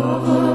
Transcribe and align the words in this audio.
Oh. 0.00 0.47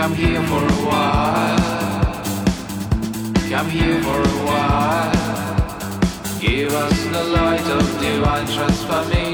Come 0.00 0.14
here 0.14 0.42
for 0.44 0.64
a 0.64 0.72
while. 0.88 1.58
Come 3.50 3.68
here 3.68 4.02
for 4.02 4.18
a 4.18 4.36
while. 4.48 5.12
Give 6.40 6.72
us 6.72 7.04
the 7.04 7.24
light 7.24 7.66
of 7.66 8.00
divine 8.00 8.46
transformation. 8.46 9.29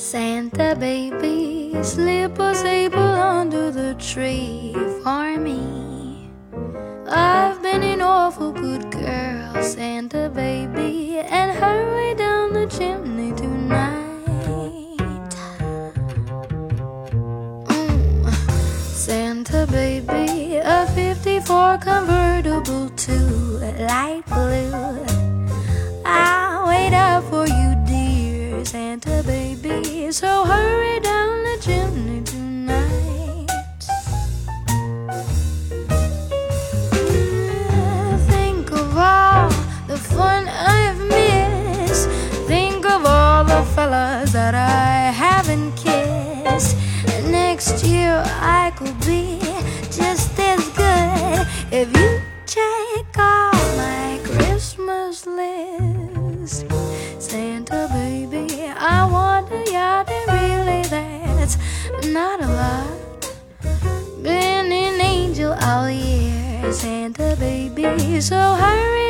Santa 0.00 0.74
baby, 0.80 1.76
slip 1.82 2.38
a 2.38 2.54
sable 2.54 2.98
under 2.98 3.70
the 3.70 3.94
tree 3.96 4.72
for 5.02 5.36
me. 5.36 6.30
I've 7.06 7.60
been 7.62 7.82
an 7.82 8.00
awful 8.00 8.50
good 8.50 8.90
girl, 8.90 9.62
Santa 9.62 10.30
baby, 10.30 11.18
and 11.18 11.52
hurry 11.52 12.14
down 12.14 12.54
the 12.54 12.66
chimney 12.66 13.34
tonight. 13.36 14.16
Mm. 17.66 18.32
Santa 18.94 19.66
baby, 19.70 20.56
a 20.56 20.86
54 20.94 21.76
convertible 21.76 22.88
too 22.96 23.60
light 23.78 24.22
blue. 24.28 25.04
I 26.06 26.39
So 30.10 30.44
hurry 30.44 30.99
so 68.20 68.36
hurry 68.36 69.09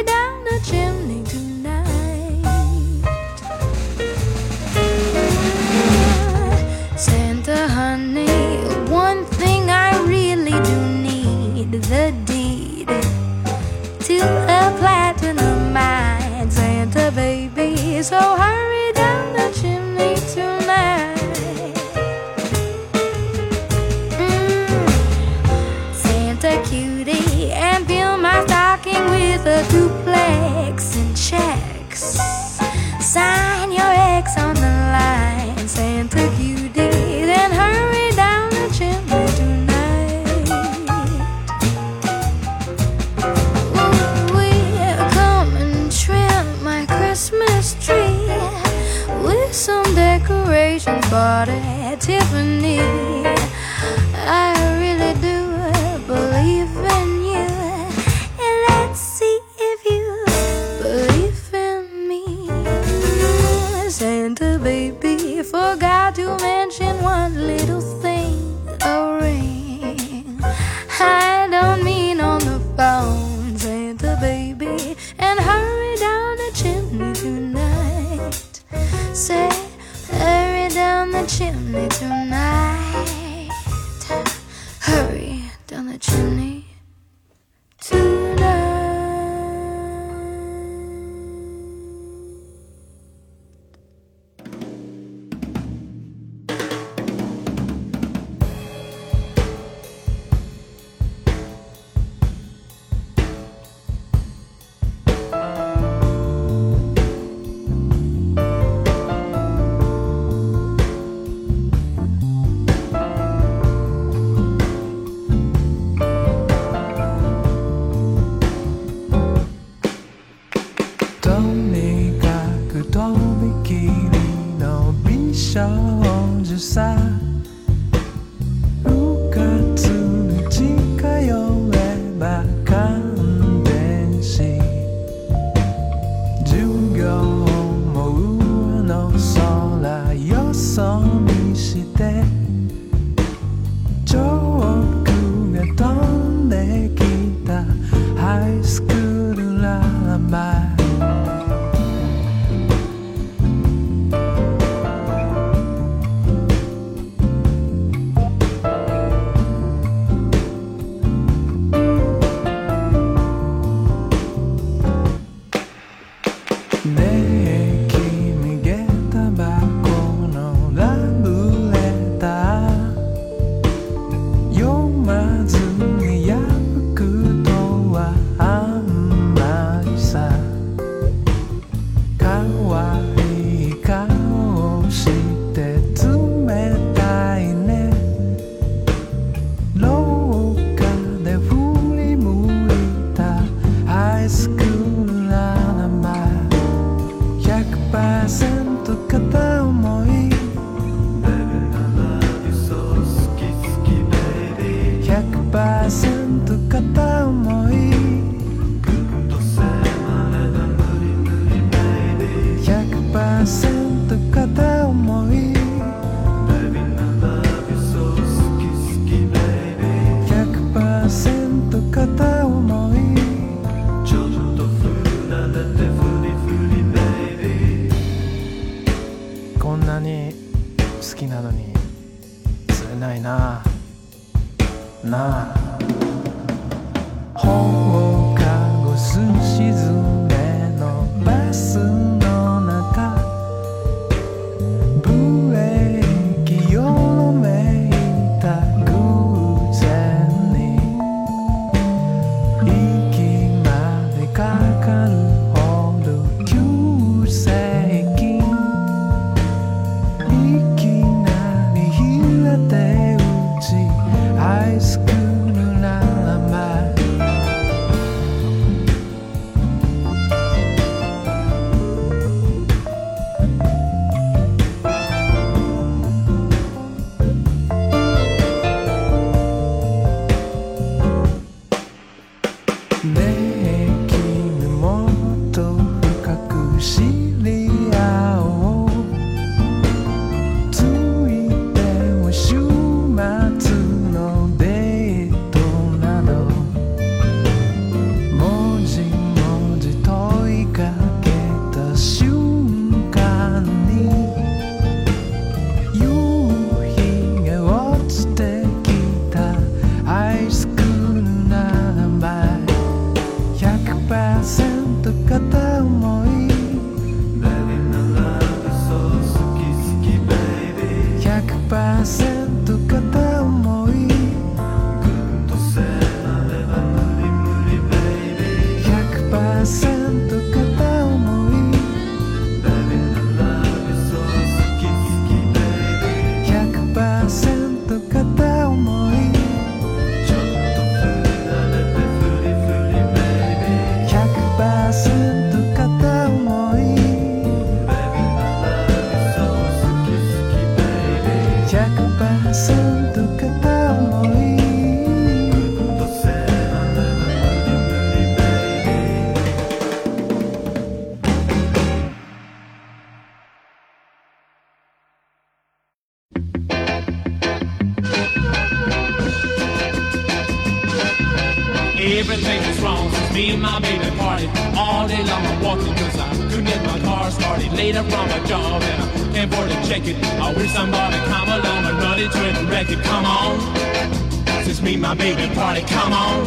Me, 384.83 384.97
my 384.97 385.15
baby 385.15 385.53
party, 385.55 385.83
come 385.83 386.13
on. 386.13 386.47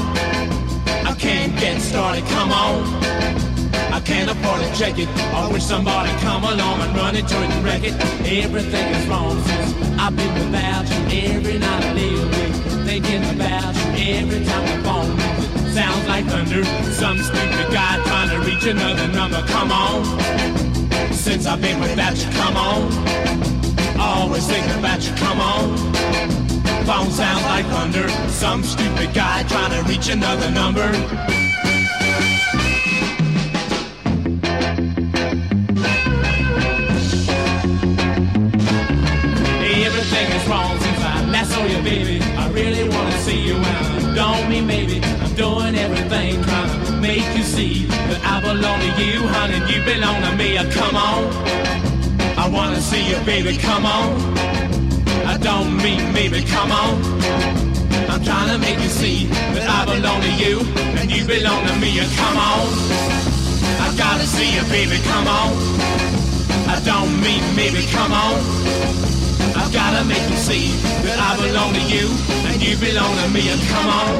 I 1.06 1.14
can't 1.20 1.54
get 1.60 1.80
started, 1.80 2.26
come 2.26 2.52
on. 2.52 2.84
I 3.94 4.02
can't 4.04 4.28
afford 4.28 4.60
to 4.62 4.74
check 4.76 4.98
it. 4.98 5.08
I 5.36 5.52
wish 5.52 5.64
somebody 5.64 6.10
come 6.20 6.44
along 6.44 6.82
and 6.82 6.96
run 6.96 7.16
it 7.16 7.28
to 7.28 7.44
it 7.44 7.64
wreck 7.64 7.84
it. 7.84 7.94
Everything 8.26 8.88
is 8.96 9.08
wrong 9.08 9.40
since 9.44 10.00
I've 10.00 10.16
been 10.18 10.34
without 10.34 10.90
you 10.90 11.30
every 11.30 11.60
night 11.60 11.84
I 11.84 11.94
live 11.94 12.30
with. 12.30 12.86
Thinking 12.88 13.24
about 13.36 13.76
you 13.76 14.16
every 14.16 14.44
time 14.46 14.64
I 14.64 14.82
phone 14.82 15.16
rings. 15.16 15.74
Sounds 15.76 16.08
like 16.08 16.26
thunder. 16.26 16.64
Some 16.92 17.20
stupid 17.20 17.72
guy 17.72 18.02
trying 18.04 18.30
to 18.32 18.40
reach 18.50 18.66
another 18.66 19.08
number. 19.10 19.46
Come 19.46 19.72
on. 19.72 20.04
Since 21.14 21.46
I've 21.46 21.62
been 21.62 21.80
without 21.80 22.18
you, 22.18 22.32
come 22.32 22.58
on. 22.58 22.82
Always 24.00 24.48
thinking 24.48 24.80
about 24.80 25.06
you, 25.06 25.14
come 25.18 25.40
on 25.40 25.93
phone 26.86 27.10
sounds 27.12 27.44
like 27.44 27.66
thunder. 27.68 28.10
Some 28.30 28.64
stupid 28.64 29.14
guy 29.14 29.44
trying 29.44 29.72
to 29.72 29.90
reach 29.90 30.10
another 30.10 30.50
number. 30.52 30.88
Everything 39.86 40.28
is 40.38 40.48
wrong 40.48 40.80
since 40.80 41.00
I 41.00 41.26
last 41.32 41.52
saw 41.52 41.66
you, 41.66 41.82
baby. 41.84 42.22
I 42.38 42.50
really 42.50 42.90
wanna 42.90 43.18
see 43.20 43.40
you 43.48 43.56
out. 43.56 44.16
Don't 44.16 44.50
mean 44.50 44.68
maybe. 44.68 45.02
I'm 45.22 45.34
doing 45.36 45.76
everything 45.76 46.44
trying 46.44 46.86
to 46.86 46.92
make 46.94 47.28
you 47.38 47.44
see 47.44 47.86
that 47.86 48.20
I 48.26 48.42
belong 48.42 48.80
to 48.80 49.04
you, 49.04 49.28
honey. 49.28 49.60
You 49.72 49.84
belong 49.84 50.22
to 50.22 50.36
me. 50.36 50.58
Come 50.72 50.96
on. 50.96 51.22
I 52.38 52.50
wanna 52.50 52.82
see 52.82 53.10
you, 53.10 53.20
baby. 53.26 53.58
Come 53.58 53.86
on 53.86 54.63
come 56.44 56.72
on. 56.72 57.02
I'm 58.10 58.24
trying 58.24 58.50
to 58.54 58.58
make 58.58 58.80
you 58.80 58.90
see 58.90 59.26
that 59.56 59.68
I 59.70 59.86
belong 59.86 60.22
to 60.22 60.34
you 60.34 60.60
and 61.00 61.12
you 61.12 61.26
belong 61.26 61.66
to 61.68 61.76
me. 61.80 62.00
Uh, 62.00 62.08
come 62.16 62.38
on. 62.38 62.68
I 63.86 63.94
gotta 63.98 64.26
see 64.26 64.56
you, 64.56 64.64
baby, 64.70 64.98
come 65.04 65.28
on. 65.28 65.52
I 66.68 66.80
don't 66.84 67.12
mean 67.22 67.44
maybe, 67.56 67.86
come 67.92 68.12
on. 68.12 68.40
I've 69.56 69.72
gotta 69.72 70.04
make 70.06 70.26
you 70.30 70.38
see 70.38 70.72
that 71.06 71.20
I 71.20 71.38
belong 71.46 71.74
to 71.74 71.84
you 71.88 72.08
and 72.50 72.62
you 72.62 72.78
belong 72.78 73.16
to 73.22 73.28
me. 73.30 73.50
And 73.50 73.62
come 73.74 73.90
on, 74.00 74.14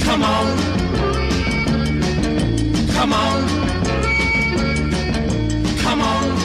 come 0.00 0.22
on. 0.24 0.70
Come 3.00 3.14
on. 3.14 3.48
Come 5.78 6.02
on. 6.02 6.39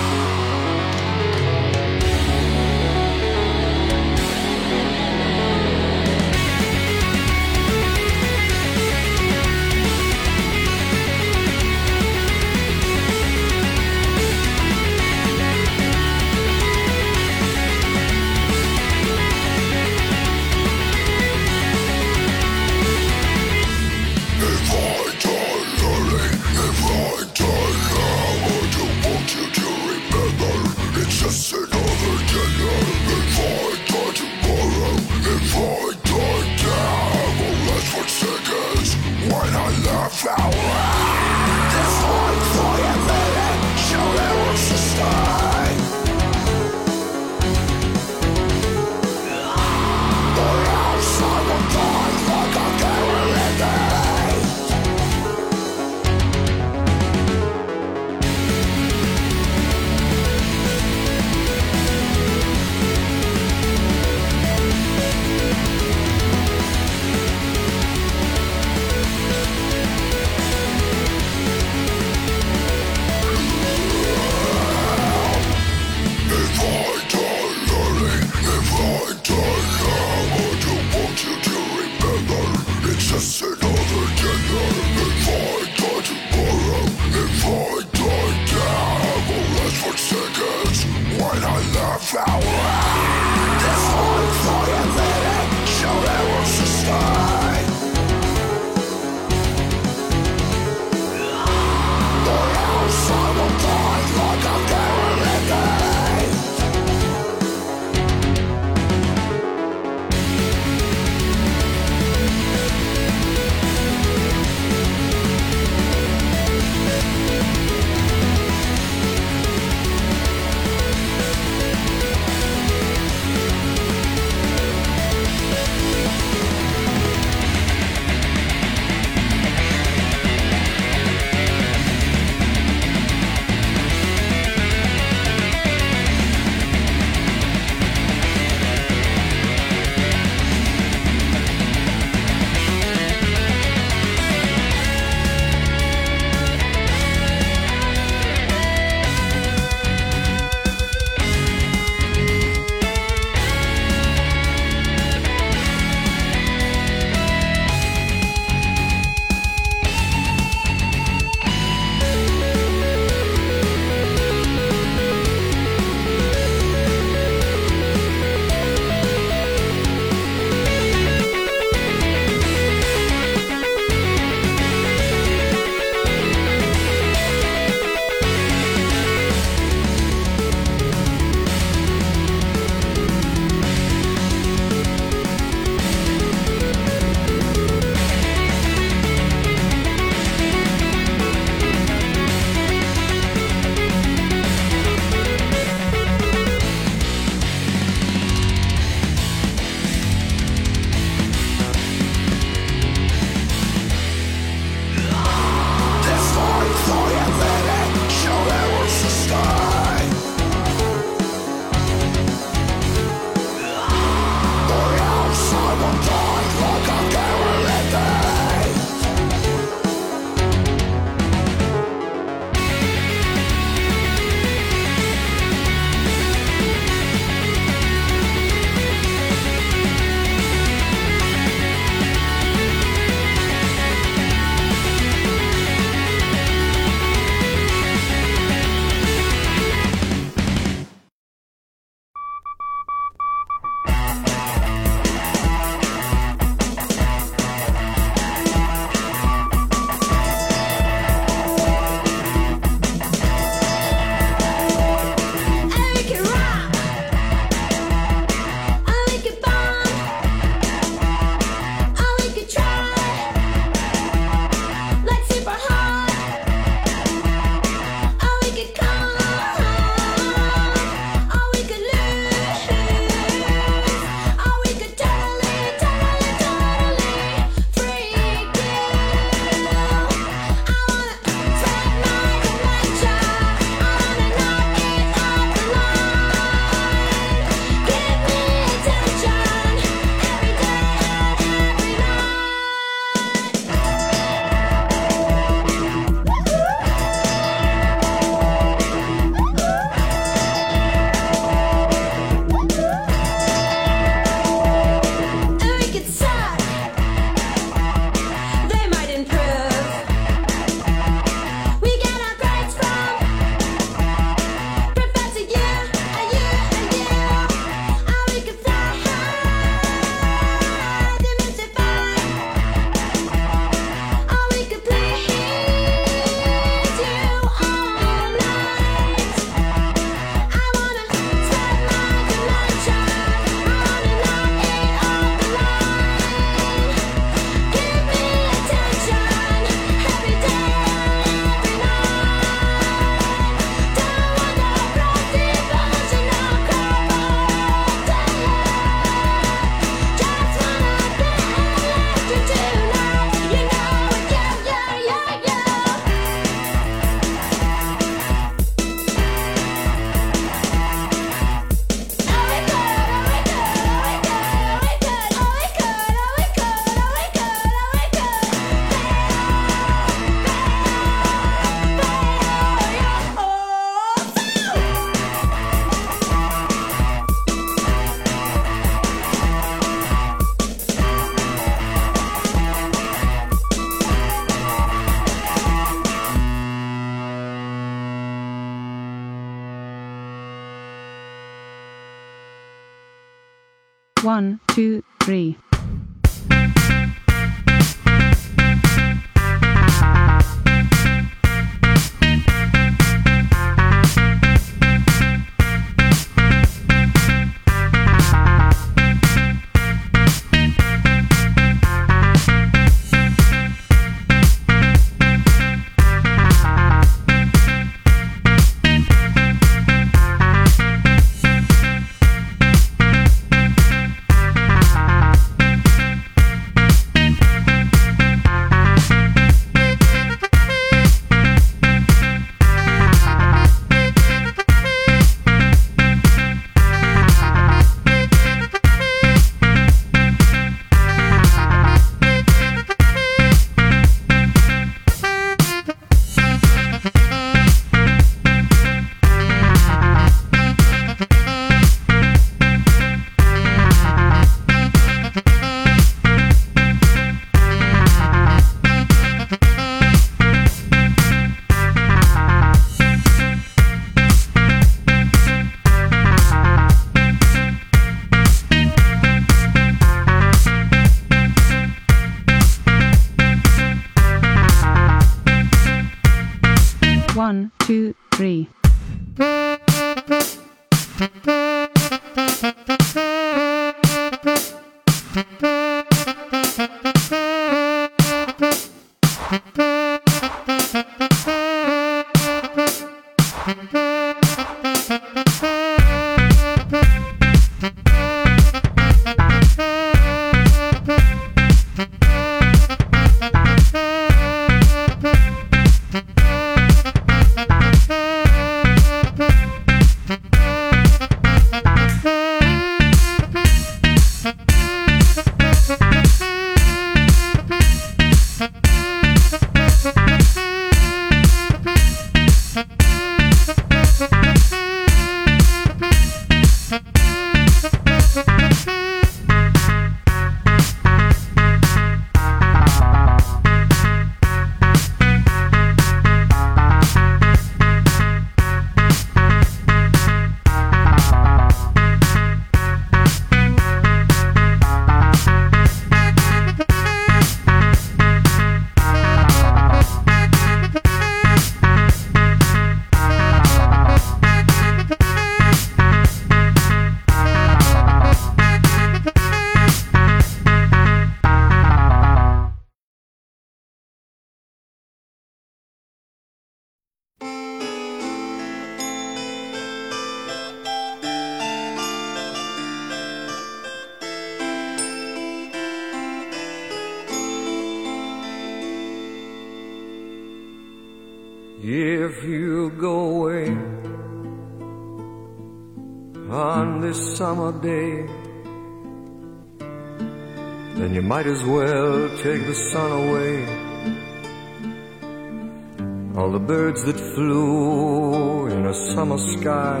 Birds 597.02 597.20
that 597.20 597.34
flew 597.34 598.66
in 598.66 598.86
a 598.86 598.94
summer 598.94 599.38
sky, 599.38 600.00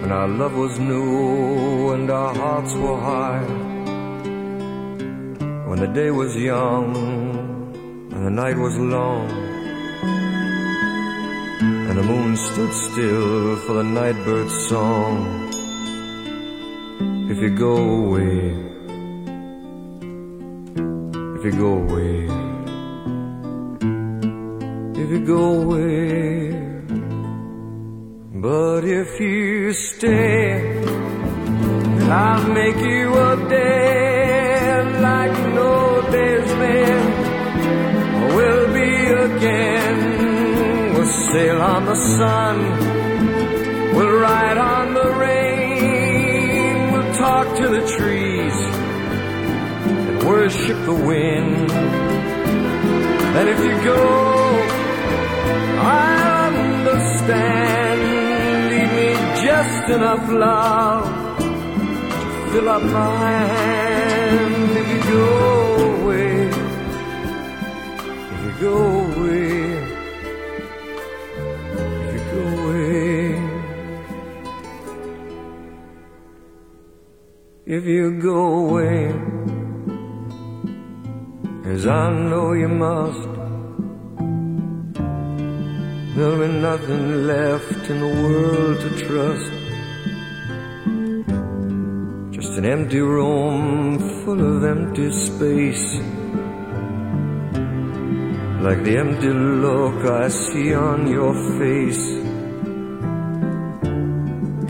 when 0.00 0.12
our 0.12 0.28
love 0.28 0.56
was 0.56 0.78
new 0.78 1.90
and 1.92 2.10
our 2.10 2.34
hearts 2.34 2.74
were 2.74 2.98
high, 2.98 3.44
when 5.68 5.80
the 5.80 5.86
day 5.88 6.10
was 6.10 6.36
young 6.36 6.96
and 8.12 8.26
the 8.26 8.30
night 8.30 8.56
was 8.56 8.76
long, 8.78 9.30
and 11.60 11.98
the 11.98 12.02
moon 12.02 12.36
stood 12.36 12.72
still 12.72 13.56
for 13.56 13.74
the 13.74 13.82
nightbird's 13.82 14.68
song. 14.68 15.48
If 17.30 17.38
you 17.38 17.50
go 17.50 17.76
away, 17.76 18.56
if 21.36 21.44
you 21.44 21.52
go 21.52 21.78
away, 21.78 22.21
go 25.24 25.62
away, 25.62 26.50
but 28.34 28.84
if 28.84 29.20
you 29.20 29.72
stay, 29.72 30.82
I'll 32.10 32.48
make 32.52 32.76
you 32.76 33.14
a 33.14 33.48
day 33.48 35.00
like 35.00 35.32
no 35.54 36.02
day's 36.10 36.52
been 36.60 37.02
will 38.36 38.66
be 38.72 38.94
again. 39.28 40.94
We'll 40.94 41.06
sail 41.32 41.60
on 41.60 41.84
the 41.86 41.94
sun, 41.94 42.56
we'll 43.94 44.16
ride 44.18 44.58
on 44.58 44.94
the 44.94 45.08
rain, 45.26 46.92
we'll 46.92 47.14
talk 47.14 47.56
to 47.58 47.68
the 47.68 47.86
trees 47.96 48.56
and 50.08 50.22
worship 50.26 50.84
the 50.84 50.94
wind. 50.94 51.70
And 53.38 53.48
if 53.48 53.58
you 53.58 53.84
go, 53.84 54.61
understand. 57.22 58.70
Leave 58.70 58.92
me 58.98 59.10
just 59.42 59.88
enough 59.90 60.28
love 60.28 61.38
to 61.38 62.52
fill 62.52 62.68
up 62.68 62.82
my 62.82 63.38
hand. 63.54 64.70
If 64.76 64.88
you 64.88 65.00
go 65.12 65.26
away 66.02 66.50
if 68.34 68.40
you 68.44 68.52
go 68.60 68.76
away, 69.04 69.50
if 72.04 72.14
you 72.14 72.20
go 72.32 72.42
away, 72.62 73.20
if 77.66 77.84
you 77.84 78.06
go 78.20 78.38
away, 78.68 79.14
as 81.72 81.86
I 81.86 82.10
know 82.12 82.52
you 82.52 82.68
must, 82.68 83.31
there'll 86.22 86.38
be 86.38 86.52
nothing 86.70 87.26
left 87.26 87.90
in 87.90 87.98
the 87.98 88.12
world 88.22 88.78
to 88.84 88.90
trust. 89.04 89.52
Just 92.36 92.52
an 92.58 92.64
empty 92.64 93.00
room 93.00 93.98
full 94.22 94.40
of 94.54 94.62
empty 94.62 95.10
space. 95.10 95.88
Like 98.66 98.84
the 98.84 98.98
empty 99.04 99.32
look 99.64 99.98
I 100.04 100.28
see 100.28 100.72
on 100.74 101.08
your 101.08 101.34
face. 101.58 102.04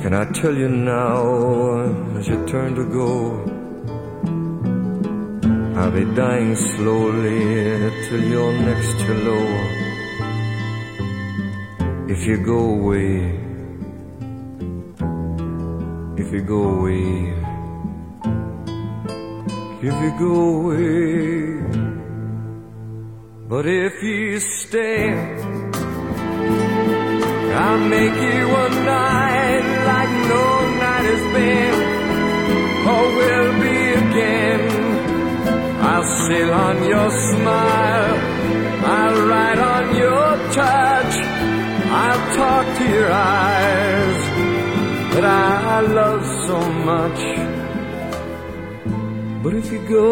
Can 0.02 0.14
I 0.14 0.24
tell 0.32 0.56
you 0.56 0.70
now 0.70 1.18
as 2.16 2.28
you 2.28 2.46
turn 2.46 2.74
to 2.76 2.84
go? 3.00 3.12
I'll 5.78 5.90
be 5.90 6.06
dying 6.14 6.56
slowly 6.56 7.90
till 8.08 8.24
you're 8.32 8.54
next 8.70 8.92
to 9.00 9.04
hello. 9.04 9.81
If 12.08 12.26
you 12.26 12.36
go 12.44 12.58
away, 12.58 13.38
if 16.16 16.32
you 16.32 16.42
go 16.42 16.62
away, 16.78 17.34
if 19.82 19.94
you 20.02 20.10
go 20.18 20.34
away, 20.56 21.62
but 23.48 23.66
if 23.66 24.02
you 24.02 24.40
stay, 24.40 25.12
I'll 27.54 27.80
make 27.88 28.14
you 28.14 28.46
a 28.64 28.68
night 28.92 29.64
like 29.90 30.12
no 30.32 30.44
night 30.82 31.04
has 31.12 31.24
been 31.36 31.74
or 32.92 33.04
will 33.16 33.52
be 33.62 33.78
again. 34.02 34.62
I'll 35.80 36.08
sail 36.26 36.52
on 36.52 36.76
your 36.84 37.10
smile, 37.10 38.16
I'll 38.84 39.18
ride 39.28 39.58
on 39.58 39.96
your 39.96 40.30
touch, 40.52 41.14
I'll 41.94 42.36
talk 42.36 42.66
to 42.78 42.84
your 42.88 43.12
eyes 43.12 44.20
that 45.12 45.24
I 45.26 45.80
love 45.82 46.24
so 46.48 46.58
much. 46.90 47.20
But 49.42 49.52
if 49.54 49.70
you 49.70 49.80
go, 49.86 50.08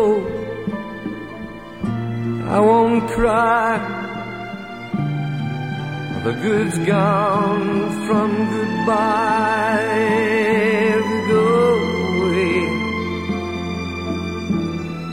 I 2.56 2.60
won't 2.60 3.08
cry. 3.10 3.78
The 6.24 6.32
good's 6.32 6.78
gone 6.80 7.90
from 8.06 8.30
goodbye. 8.54 9.80
If 10.98 11.04
you 11.12 11.20
go 11.28 11.48
away, 12.20 12.56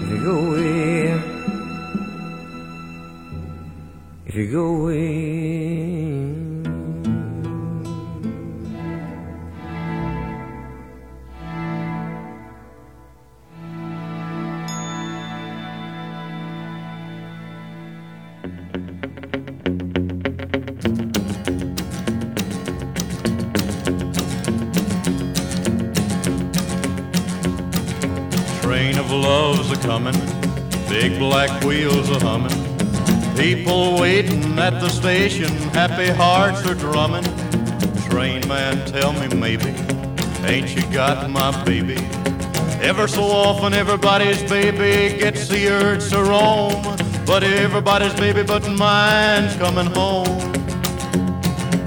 if 0.01 0.07
you 0.11 0.20
go 0.30 0.36
away, 0.47 1.22
if 4.26 4.36
you 4.36 4.51
go 4.51 4.65
away. 4.76 5.66
A 29.78 29.88
comin', 29.88 30.16
big 30.88 31.18
black 31.20 31.64
wheels 31.64 32.10
a 32.10 32.20
hummin'. 32.20 32.52
People 33.36 34.00
waiting 34.00 34.58
at 34.58 34.80
the 34.80 34.90
station, 34.90 35.52
happy 35.74 36.08
hearts 36.08 36.66
are 36.66 36.76
drummin'. 36.76 37.24
Train 38.10 38.48
man, 38.48 38.86
tell 38.88 39.14
me 39.14 39.28
maybe, 39.36 39.74
ain't 40.46 40.76
you 40.76 40.82
got 40.92 41.30
my 41.30 41.52
baby? 41.66 41.98
Ever 42.82 43.08
so 43.08 43.24
often, 43.24 43.74
everybody's 43.74 44.41
baby 44.44 45.18
gets 45.18 45.48
the 45.48 45.68
urge 45.68 46.10
to 46.10 46.24
roam, 46.24 46.82
but 47.26 47.44
everybody's 47.44 48.14
baby 48.14 48.44
but 48.44 48.68
mine's 48.70 49.56
coming 49.56 49.88
home. 49.88 50.54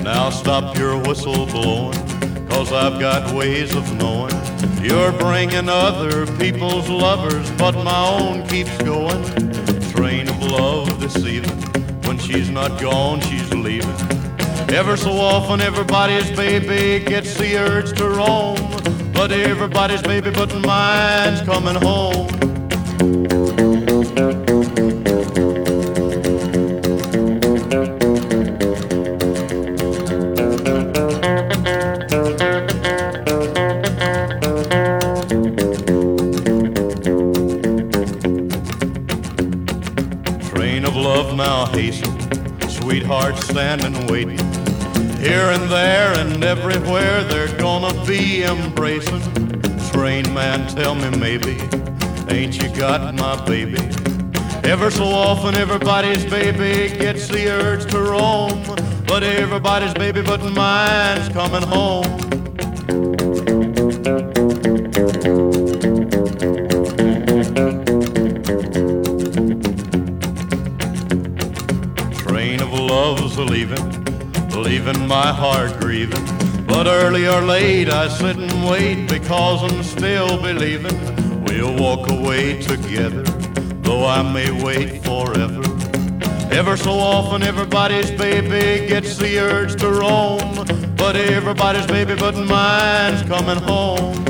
Now 0.03 0.31
stop 0.31 0.77
your 0.77 0.99
whistle 0.99 1.47
blowing, 1.47 1.99
cause 2.49 2.73
I've 2.73 3.01
got 3.01 3.33
ways 3.35 3.75
of 3.75 3.93
knowing. 3.95 4.40
You're 4.83 5.13
bringing 5.13 5.69
other 5.69 6.27
people's 6.39 6.89
lovers, 6.89 7.51
but 7.53 7.75
my 7.85 8.09
own 8.09 8.47
keeps 8.49 8.77
going. 8.79 9.23
Train 9.93 10.29
of 10.29 10.43
love 10.43 10.99
deceiving, 10.99 11.51
when 12.05 12.19
she's 12.19 12.49
not 12.49 12.81
gone, 12.81 13.21
she's 13.21 13.53
leaving. 13.53 13.91
Ever 14.71 14.97
so 14.97 15.11
often, 15.13 15.61
everybody's 15.61 16.31
baby 16.31 17.05
gets 17.05 17.35
the 17.35 17.59
urge 17.59 17.97
to 17.99 18.09
roam, 18.09 18.57
but 19.13 19.33
everybody's 19.33 20.03
baby 20.03 20.31
but 20.31 20.55
mine's 20.61 21.43
coming 21.43 21.75
home. 21.75 23.40
Tell 50.75 50.95
me 50.95 51.11
maybe, 51.19 51.59
ain't 52.29 52.61
you 52.63 52.69
got 52.77 53.15
my 53.15 53.45
baby? 53.45 53.79
Ever 54.63 54.91
so 54.91 55.05
often 55.05 55.55
everybody's 55.57 56.25
baby 56.25 56.97
gets 56.97 57.29
the 57.29 57.49
urge 57.49 57.91
to 57.91 57.99
roam, 57.99 58.63
but 59.07 59.23
everybody's 59.23 59.95
baby 59.95 60.23
but 60.23 60.43
mine's 60.53 61.29
coming 61.31 61.63
home. 61.63 62.05
Train 72.13 72.61
of 72.61 72.73
love's 72.73 73.39
leaving, 73.39 74.05
leaving 74.51 75.07
my 75.09 75.33
heart 75.33 75.81
grieving. 75.81 76.25
But 76.67 76.87
early 76.87 77.27
or 77.27 77.41
late 77.41 77.89
I 77.89 78.07
sit 78.07 78.37
wait 78.69 79.07
because 79.09 79.63
I'm 79.63 79.83
still 79.83 80.41
believing 80.41 80.97
we'll 81.45 81.77
walk 81.77 82.11
away 82.11 82.61
together, 82.61 83.23
though 83.83 84.07
I 84.07 84.23
may 84.23 84.51
wait 84.63 85.05
forever. 85.05 85.63
Ever 86.53 86.77
so 86.77 86.93
often 86.93 87.43
everybody's 87.43 88.11
baby 88.11 88.87
gets 88.87 89.17
the 89.17 89.39
urge 89.39 89.79
to 89.81 89.91
roam, 89.91 90.67
but 90.97 91.17
everybody's 91.17 91.87
baby 91.87 92.15
but 92.15 92.37
mine's 92.37 93.23
coming 93.23 93.59
home. 93.63 94.30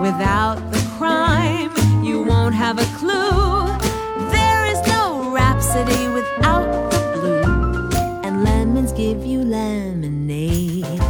Without 0.00 0.56
the 0.72 0.80
crime, 0.96 1.70
you 2.02 2.22
won't 2.22 2.54
have 2.54 2.78
a 2.78 2.86
clue. 2.96 3.66
There 4.30 4.64
is 4.64 4.80
no 4.88 5.30
rhapsody 5.30 6.08
without 6.08 6.90
the 6.90 7.00
blue. 7.14 7.90
And 8.24 8.42
lemons 8.42 8.92
give 8.92 9.26
you 9.26 9.42
lemonade. 9.42 11.09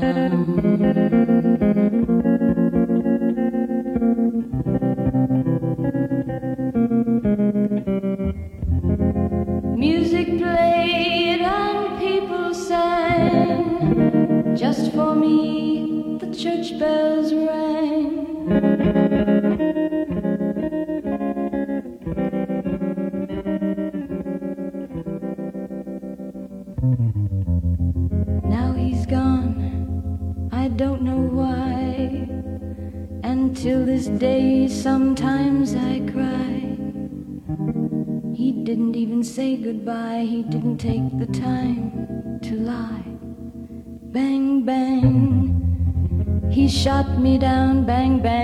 down. 0.00 1.49
Didn't 40.76 40.80
take 40.80 41.18
the 41.18 41.26
time 41.40 42.38
to 42.42 42.54
lie. 42.54 43.02
Bang, 44.12 44.64
bang. 44.64 46.48
He 46.50 46.68
shot 46.68 47.18
me 47.18 47.38
down, 47.38 47.84
bang, 47.86 48.20
bang. 48.22 48.39